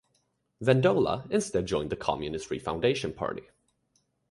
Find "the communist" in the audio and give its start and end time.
1.91-2.49